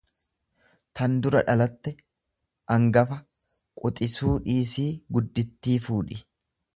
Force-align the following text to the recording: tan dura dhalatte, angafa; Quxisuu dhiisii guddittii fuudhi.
tan 0.99 1.17
dura 1.25 1.41
dhalatte, 1.49 1.91
angafa; 2.75 3.17
Quxisuu 3.83 4.33
dhiisii 4.47 4.89
guddittii 5.19 5.77
fuudhi. 5.89 6.19